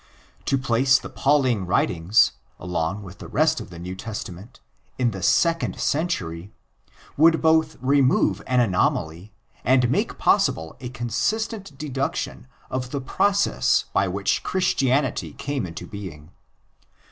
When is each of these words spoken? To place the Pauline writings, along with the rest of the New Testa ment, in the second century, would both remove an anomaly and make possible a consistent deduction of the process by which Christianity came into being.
To 0.45 0.57
place 0.57 0.97
the 0.97 1.11
Pauline 1.11 1.63
writings, 1.67 2.31
along 2.59 3.03
with 3.03 3.19
the 3.19 3.27
rest 3.27 3.61
of 3.61 3.69
the 3.69 3.77
New 3.77 3.93
Testa 3.95 4.31
ment, 4.31 4.59
in 4.97 5.11
the 5.11 5.21
second 5.21 5.79
century, 5.79 6.51
would 7.17 7.39
both 7.39 7.77
remove 7.79 8.41
an 8.47 8.61
anomaly 8.61 9.31
and 9.63 9.91
make 9.91 10.17
possible 10.17 10.75
a 10.79 10.89
consistent 10.89 11.77
deduction 11.77 12.47
of 12.71 12.89
the 12.89 12.99
process 12.99 13.85
by 13.93 14.07
which 14.07 14.41
Christianity 14.41 15.33
came 15.33 15.67
into 15.67 15.85
being. 15.85 16.31